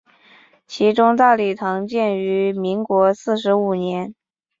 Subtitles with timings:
[0.65, 4.15] 其中大礼堂建于民国四十五年。